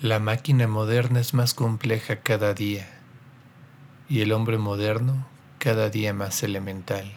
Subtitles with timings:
[0.00, 2.86] La máquina moderna es más compleja cada día
[4.08, 5.26] y el hombre moderno
[5.58, 7.12] cada día más elemental.